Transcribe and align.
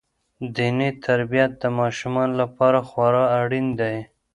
دیني 0.55 0.89
تربیت 1.05 1.51
د 1.61 1.63
ماشومانو 1.79 2.33
لپاره 2.41 2.79
خورا 2.89 3.25
اړین 3.41 3.67
دی. 3.79 3.97